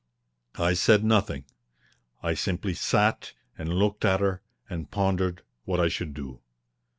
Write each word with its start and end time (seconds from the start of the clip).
I 0.57 0.73
said 0.73 1.03
nothing. 1.03 1.45
I 2.23 2.33
simply 2.33 2.73
sat 2.73 3.33
and 3.55 3.71
looked 3.71 4.03
at 4.03 4.19
her 4.19 4.41
and 4.67 4.89
pondered 4.89 5.43
what 5.65 5.79
I 5.79 5.89
should 5.89 6.15
do. 6.15 6.41